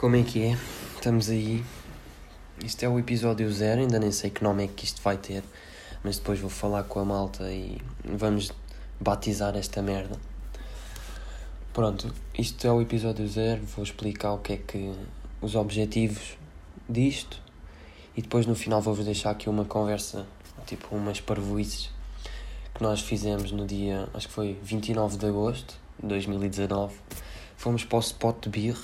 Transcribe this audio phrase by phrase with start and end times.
[0.00, 0.56] Como é que é?
[0.94, 1.62] Estamos aí.
[2.64, 5.44] Isto é o episódio zero, ainda nem sei que nome é que isto vai ter,
[6.02, 8.50] mas depois vou falar com a malta e vamos
[8.98, 10.18] batizar esta merda.
[11.74, 14.90] Pronto, isto é o episódio zero, vou explicar o que é que.
[15.42, 16.38] os objetivos
[16.88, 17.38] disto
[18.16, 20.26] e depois no final vou-vos deixar aqui uma conversa,
[20.64, 21.90] tipo umas parvoices
[22.74, 26.94] que nós fizemos no dia, acho que foi 29 de agosto de 2019.
[27.58, 28.78] Fomos para o Spot de Beer,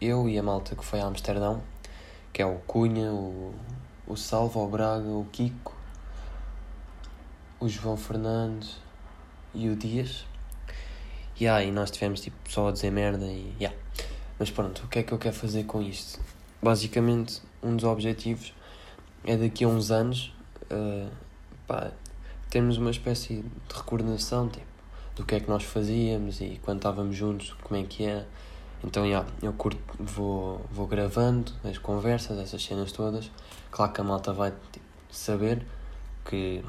[0.00, 1.62] eu e a malta que foi a Amsterdão,
[2.32, 3.54] que é o Cunha, o,
[4.06, 5.74] o Salva, o Braga, o Kiko,
[7.58, 8.76] o João Fernandes
[9.54, 10.26] e o Dias.
[11.38, 13.76] Yeah, e nós tivemos tipo só a dizer merda e yeah.
[14.38, 16.20] Mas pronto, o que é que eu quero fazer com isto?
[16.62, 18.54] Basicamente, um dos objetivos
[19.24, 20.34] é daqui a uns anos
[20.70, 21.10] uh,
[21.66, 21.90] pá,
[22.50, 24.66] termos uma espécie de recordação tipo,
[25.14, 28.26] do que é que nós fazíamos e quando estávamos juntos, como é que era.
[28.84, 33.30] Então, yeah, eu curto, vou, vou gravando as conversas, essas cenas todas.
[33.70, 35.66] Claro que a malta vai tipo, saber
[36.24, 36.64] que,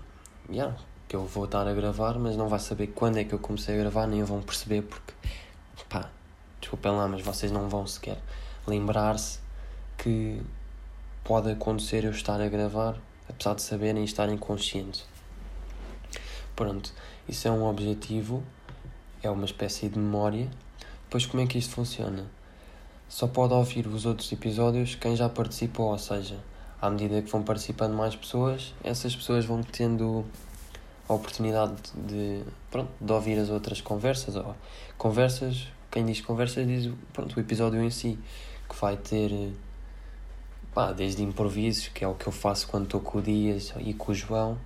[0.50, 0.76] yeah,
[1.08, 3.76] que eu vou estar a gravar, mas não vai saber quando é que eu comecei
[3.76, 5.14] a gravar, nem vão perceber porque,
[5.90, 6.10] pá,
[6.60, 8.18] desculpem lá, mas vocês não vão sequer
[8.68, 9.40] lembrar-se
[9.98, 10.42] que
[11.24, 12.98] pode acontecer eu estar a gravar,
[13.30, 15.06] apesar de saberem e estarem conscientes.
[16.56, 16.94] Pronto,
[17.28, 18.44] isso é um objetivo,
[19.24, 20.50] é uma espécie de memória.
[21.08, 22.26] Depois, como é que isto funciona?
[23.08, 26.38] Só pode ouvir os outros episódios quem já participou, ou seja,
[26.82, 30.26] à medida que vão participando mais pessoas, essas pessoas vão tendo
[31.08, 34.36] a oportunidade de, pronto, de ouvir as outras conversas.
[34.36, 34.54] Ou
[34.98, 38.20] conversas, quem diz conversas diz pronto, o episódio em si,
[38.68, 39.54] que vai ter
[40.74, 43.94] pá, desde improvisos, que é o que eu faço quando estou com o Dias e
[43.94, 44.58] com o João,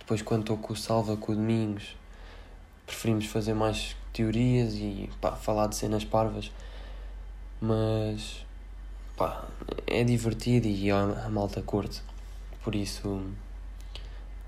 [0.00, 1.96] depois quando estou com o Salva, com o Domingos,
[2.84, 6.50] preferimos fazer mais teorias e pá, falar de cenas parvas,
[7.60, 8.46] mas
[9.16, 9.44] pá,
[9.86, 12.00] é divertido e a malta curte,
[12.62, 13.22] por isso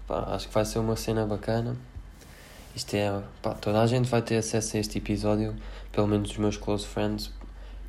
[0.06, 1.76] pá, acho que vai ser uma cena bacana.
[2.76, 5.56] Isto é, pá, toda a gente vai ter acesso a este episódio,
[5.90, 7.32] pelo menos os meus close friends,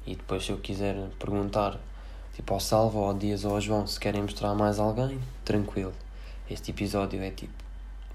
[0.05, 1.77] e depois se eu quiser perguntar,
[2.33, 5.93] tipo ao Salva, ou ao Dias ou ao João, se querem mostrar mais alguém, tranquilo.
[6.49, 7.53] Este episódio é tipo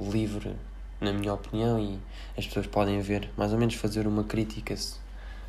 [0.00, 0.56] livre,
[1.02, 1.98] na minha opinião, e
[2.38, 4.94] as pessoas podem ver, mais ou menos fazer uma crítica se,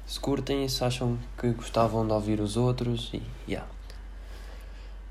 [0.05, 3.67] se curtem e se acham que gostavam de ouvir os outros, e yeah.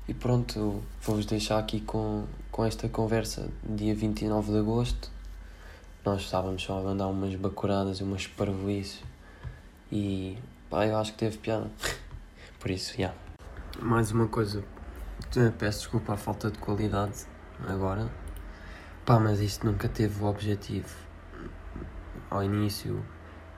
[0.07, 5.09] E pronto, vou-vos deixar aqui com, com esta conversa, dia 29 de agosto.
[6.03, 9.01] Nós estávamos só a mandar umas bacuradas e umas parvoices.
[9.89, 10.37] E
[10.69, 11.71] pá, eu acho que teve piada.
[12.59, 12.97] Por isso, já.
[12.97, 13.17] Yeah.
[13.81, 14.61] Mais uma coisa.
[15.57, 17.25] Peço desculpa a falta de qualidade
[17.65, 18.22] agora.
[19.05, 20.87] Pá, mas isto nunca teve o objetivo
[22.29, 23.05] ao início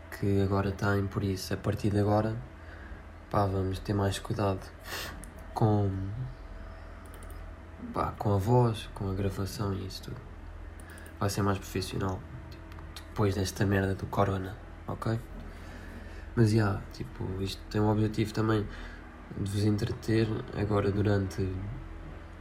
[0.10, 2.36] que agora tem, por isso a partir de agora
[3.30, 4.60] pá, vamos ter mais cuidado
[5.54, 5.92] com
[7.94, 10.18] pá, com a voz, com a gravação e isso tudo.
[11.20, 12.20] Vai ser mais profissional
[12.50, 14.58] tipo, depois desta merda do corona,
[14.88, 15.20] ok?
[16.36, 18.68] Mas já, yeah, tipo, isto tem o objetivo também
[19.38, 20.28] de vos entreter
[20.60, 21.48] agora durante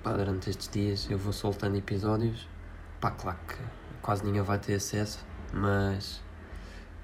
[0.02, 2.53] pá, durante estes dias eu vou soltando episódios.
[3.04, 3.58] Pá, claro que
[4.00, 5.22] quase ninguém vai ter acesso,
[5.52, 6.22] mas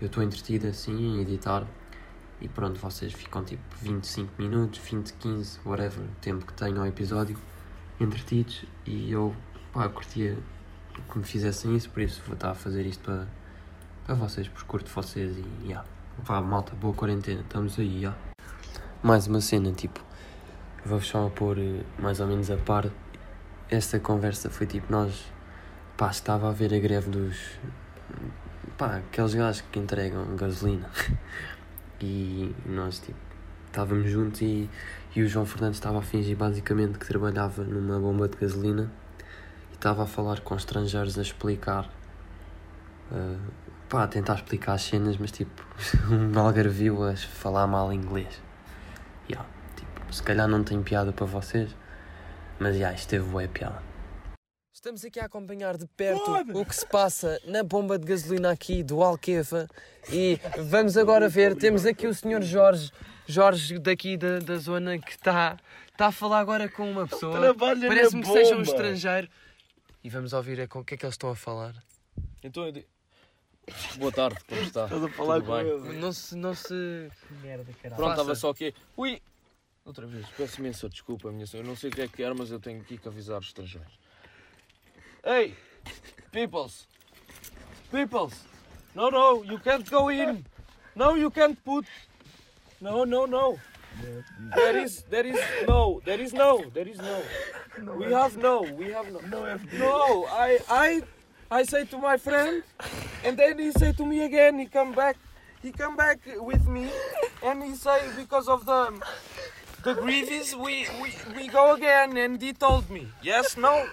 [0.01, 1.67] eu estou entretido assim em editar
[2.41, 6.87] e pronto, vocês ficam tipo 25 minutos, 20, 15, whatever, o tempo que tenham ao
[6.87, 7.37] episódio
[8.01, 9.37] entretidos e eu,
[9.75, 10.39] pá, eu curtia
[11.13, 13.29] que me fizessem isso, por isso vou estar a fazer isto para,
[14.07, 15.87] para vocês, por curto vocês e, yeah.
[16.23, 18.19] Vá, malta, boa quarentena, estamos aí, yeah.
[19.03, 20.03] Mais uma cena, tipo,
[20.83, 21.59] vou só pôr
[21.99, 22.91] mais ou menos a par.
[23.69, 25.31] Esta conversa foi tipo, nós,
[26.01, 27.37] pá, estava a ver a greve dos,
[28.79, 30.89] pá, aqueles gajos que entregam gasolina.
[32.01, 33.19] e nós, tipo,
[33.67, 34.71] estávamos juntos e,
[35.15, 38.91] e o João Fernandes estava a fingir basicamente que trabalhava numa bomba de gasolina
[39.71, 41.85] e estava a falar com estrangeiros a explicar,
[43.13, 43.39] uh,
[43.87, 45.63] pá, a tentar explicar as cenas, mas tipo,
[46.11, 48.41] um algarvio a falar mal inglês.
[49.29, 49.47] Yeah,
[49.77, 51.77] tipo, se calhar não tem piada para vocês,
[52.59, 53.90] mas já, yeah, isto teve boa piada.
[54.81, 58.83] Estamos aqui a acompanhar de perto o que se passa na bomba de gasolina aqui
[58.83, 59.69] do Alqueva
[60.11, 60.41] e
[60.71, 62.91] vamos agora ver, temos aqui o senhor Jorge,
[63.27, 65.59] Jorge daqui da, da zona que está
[65.99, 69.29] tá a falar agora com uma pessoa, parece-me que seja um estrangeiro
[70.03, 71.75] e vamos ouvir com o que é que eles estão a falar.
[72.43, 72.87] Então eu digo...
[73.99, 74.85] Boa tarde, como está?
[74.85, 75.91] Estás a falar Tudo com bem?
[75.91, 75.99] ele.
[76.01, 76.35] Não se...
[76.35, 77.11] Não se...
[77.43, 77.97] Merda, caralho.
[77.97, 78.21] Pronto, Faça.
[78.23, 78.75] estava só aqui.
[78.97, 79.21] Ui!
[79.85, 81.67] Outra vez, peço imensa desculpa, minha senhora.
[81.67, 83.49] Eu não sei o que é que era, mas eu tenho aqui que avisar os
[83.49, 84.01] estrangeiros.
[85.25, 85.55] Hey!
[86.33, 86.87] Peoples!
[87.93, 88.35] Peoples!
[88.95, 90.45] No, no, you can't go in!
[90.97, 91.85] No, you can't put!
[92.81, 93.59] No, no, no!
[94.57, 97.23] There is, there is no, there is no, there is no.
[97.97, 99.21] We have no, we have no.
[99.29, 101.03] No No, I, I,
[101.51, 102.63] I say to my friend,
[103.25, 104.59] and then he say to me again.
[104.59, 105.17] He come back,
[105.61, 106.89] he come back with me,
[107.43, 109.01] and he say because of the,
[109.83, 112.17] the grievies, we, we, we go again.
[112.17, 113.87] And he told me, yes, no,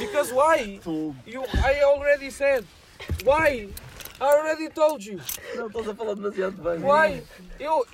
[0.00, 0.80] because why?
[1.26, 2.64] You, I already said,
[3.24, 3.68] why?
[4.20, 5.20] I already told you.
[5.56, 6.80] Não, estás a falar demasiado bem.
[6.80, 7.22] Why?
[7.58, 7.84] Eu,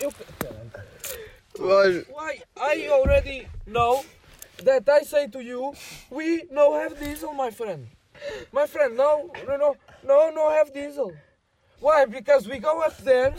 [0.00, 0.12] eu,
[2.08, 2.42] why?
[2.56, 4.04] I already know
[4.64, 5.74] that I say to you,
[6.10, 7.86] we no have diesel, my friend.
[8.52, 11.12] My friend, no, no, no, no, no have diesel.
[11.80, 12.04] Why?
[12.06, 13.34] Because we go up there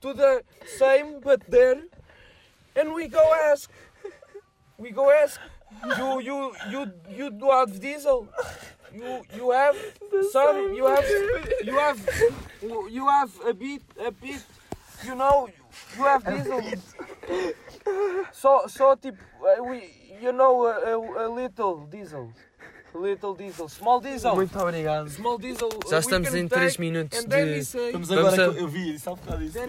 [0.00, 1.80] to the same, but there,
[2.74, 3.70] and we go ask.
[4.76, 5.40] We go ask.
[5.98, 8.28] You, you, you, you do have diesel.
[8.92, 9.76] You, you have
[10.32, 10.74] some.
[10.74, 11.04] You have,
[11.64, 11.98] you have,
[12.90, 14.42] you have a bit, a bit.
[15.04, 15.48] You know,
[15.96, 16.62] you have diesel.
[18.32, 19.90] So, so tip, uh, we,
[20.20, 22.32] you know, a, a, a little diesel,
[22.94, 25.08] little diesel, small diesel, Muito obrigado.
[25.10, 25.68] small diesel.
[25.90, 27.58] Já estamos em 3 take, minutos de.
[27.58, 28.50] Estamos Vamos agora.
[28.50, 29.52] a- Eu vi isso, há bocado isso.
[29.54, 29.66] then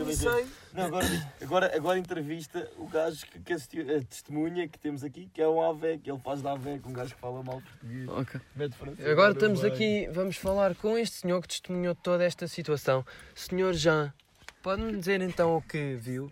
[0.74, 1.08] Não, agora,
[1.42, 5.48] agora, agora entrevista o gajo que, que assistiu, a testemunha que temos aqui, que é
[5.48, 8.10] um AVEC, ele faz da AVEC, um gajo que fala mal português.
[8.10, 8.42] Ok.
[8.56, 9.08] Mete francês.
[9.10, 9.72] Agora estamos bem.
[9.72, 13.06] aqui, vamos falar com este senhor que testemunhou toda esta situação.
[13.34, 14.14] Senhor Jean,
[14.62, 16.32] pode-me dizer então o que viu?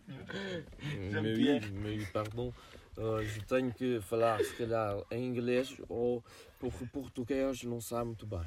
[1.11, 1.71] Jean-Pierre.
[1.71, 2.51] Meu pardon,
[2.97, 6.23] eu tenho que falar se calhar em inglês ou
[6.59, 8.45] porque português não sabe muito bem.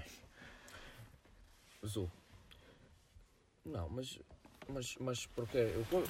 [1.82, 2.10] Azul.
[3.64, 4.18] Não, mas.
[4.68, 5.58] Mas, mas porquê?
[5.92, 6.04] Eu,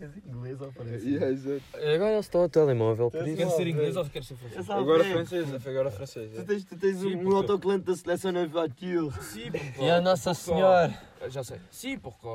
[0.00, 1.62] És inglês ou francês?
[1.74, 3.56] Agora ele está ao telemóvel, por Quer isso.
[3.56, 4.70] ser inglês ou quer ser francês?
[4.70, 6.30] Agora francês, agora francês.
[6.36, 9.10] Tu tens, tu tens Sim, um, um porque- autocolante da seleção na voiture.
[9.22, 10.96] Sim, E a Nossa Senhora?
[11.28, 11.58] Já sei.
[11.70, 12.26] Sim, porque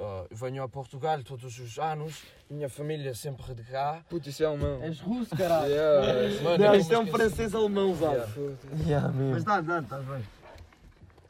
[0.00, 4.02] uh, eu venho a Portugal todos os anos, minha família sempre de cá.
[4.08, 4.82] Puto, isso é alemão.
[4.82, 5.70] És russo, caralho.
[5.70, 6.42] Yeah.
[6.42, 8.16] Mano, Não, isto é um francês alemão, sabe?
[8.16, 8.32] Yeah.
[8.86, 9.12] Yeah.
[9.12, 10.24] Mas dá, dá, estás bem.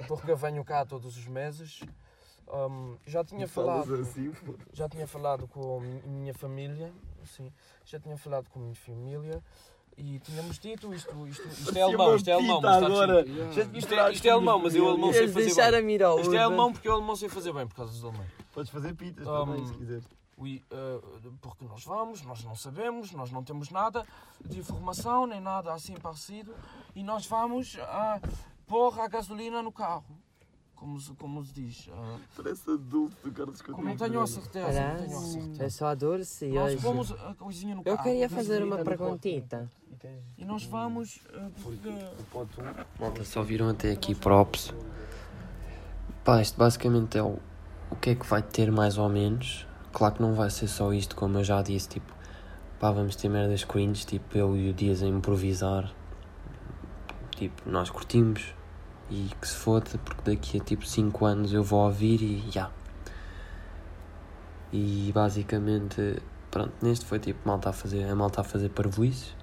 [0.09, 1.81] Porque eu venho cá todos os meses.
[2.53, 3.95] Um, já tinha falado.
[3.95, 4.33] assim.
[4.73, 6.91] Já tinha falado com a mi- minha família,
[7.25, 7.53] sim,
[7.85, 9.41] já tinha falado com a minha família
[9.97, 13.23] e tínhamos dito isto, isto, isto é alemão, isto é alemão, mas está agora.
[13.23, 13.31] te
[13.79, 16.21] Isto é, isto é alemão, mas eu alemão sei fazer bem.
[16.21, 18.31] Isto é alemão porque eu alemão sei fazer bem por causa dos alemães.
[18.53, 20.03] Podes fazer pitas Um, também, se quiser.
[20.39, 24.07] We, uh, porque nós vamos, nós não sabemos, nós não temos nada
[24.45, 26.55] de informação, nem nada assim parecido,
[26.95, 28.29] e nós vamos uh,
[28.67, 30.03] pôr a gasolina no carro,
[30.75, 31.89] como se, como se diz.
[31.89, 33.87] uh, Parece adulto do Carlos Coutinho.
[33.87, 35.63] não tenho a certeza, não tenho a certeza.
[35.65, 37.99] Eu sou a Dulce e Nós hoje pomos a coisinha no carro.
[37.99, 39.71] eu queria fazer uma perguntita.
[40.39, 41.17] E nós vamos.
[41.35, 41.91] uh, porque-.
[42.99, 44.73] Malta, só viram até aqui props.
[46.25, 47.39] Pá, isto basicamente é o,
[47.91, 49.67] o que é que vai ter mais ou menos.
[49.93, 52.13] Claro que não vai ser só isto, como eu já disse, tipo,
[52.79, 55.93] pá, vamos ter merdas cringe, tipo, eu e o Dias a improvisar.
[57.37, 58.55] Tipo, nós curtimos
[59.11, 62.71] e que se foda, porque daqui a tipo 5 anos eu vou ouvir e já.
[64.73, 69.35] E basicamente, pronto, neste foi tipo malta a fazer, a malta a fazer parvoices.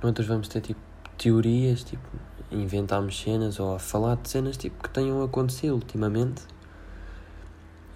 [0.00, 0.80] Noutros vamos ter tipo
[1.16, 2.06] teorias, tipo,
[2.52, 6.42] inventarmos cenas ou a falar de cenas tipo que tenham acontecido ultimamente.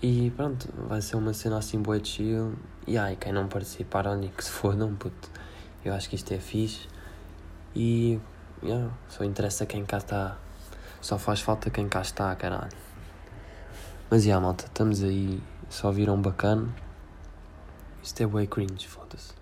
[0.03, 2.55] E pronto, vai ser uma cena assim boa de chill.
[2.89, 5.31] E ai, quem não participar, olha que se fodam, puto.
[5.85, 6.89] Eu acho que isto é fixe.
[7.73, 8.21] E
[8.65, 10.37] yeah, só interessa quem cá está.
[11.01, 12.77] Só faz falta quem cá está, caralho.
[14.11, 15.41] Mas yeah, malta, estamos aí.
[15.71, 16.69] Só viram bacana.
[18.03, 19.42] Isto é way cringe, foda-se.